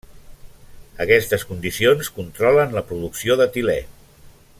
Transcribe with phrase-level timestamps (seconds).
[1.03, 3.77] Aquestes condicions controlen la producció d'etilè.